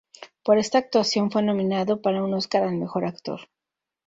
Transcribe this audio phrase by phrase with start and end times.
[0.43, 3.41] Por esta actuación fue nominado para un Óscar al mejor Actor.